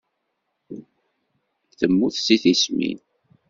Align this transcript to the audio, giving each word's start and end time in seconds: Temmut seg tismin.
Temmut 1.77 2.15
seg 2.25 2.39
tismin. 2.41 2.99